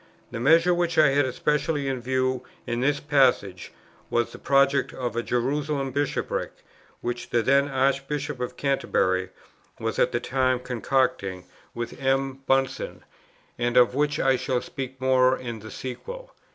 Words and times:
The 0.31 0.39
measure 0.39 0.73
which 0.73 0.97
I 0.97 1.09
had 1.11 1.25
especially 1.25 1.87
in 1.87 2.01
view 2.01 2.43
in 2.65 2.79
this 2.79 2.99
passage, 2.99 3.71
was 4.09 4.31
the 4.31 4.39
project 4.39 4.93
of 4.95 5.15
a 5.15 5.21
Jerusalem 5.21 5.91
Bishopric, 5.91 6.53
which 7.01 7.29
the 7.29 7.43
then 7.43 7.67
Archbishop 7.67 8.39
of 8.39 8.57
Canterbury 8.57 9.29
was 9.77 9.99
at 9.99 10.11
that 10.11 10.23
time 10.23 10.59
concocting 10.59 11.45
with 11.75 12.01
M. 12.01 12.41
Bunsen, 12.47 13.03
and 13.59 13.77
of 13.77 13.93
which 13.93 14.19
I 14.19 14.37
shall 14.37 14.63
speak 14.63 14.99
more 14.99 15.37
in 15.37 15.59
the 15.59 15.69
sequel. 15.69 16.33